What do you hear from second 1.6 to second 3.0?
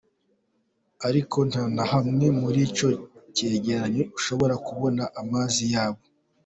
na hamwe muri ico